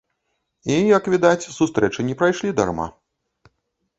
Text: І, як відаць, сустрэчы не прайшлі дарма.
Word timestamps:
І, 0.69 0.77
як 0.97 1.09
відаць, 1.15 1.49
сустрэчы 1.57 2.05
не 2.09 2.15
прайшлі 2.21 2.53
дарма. 2.61 2.87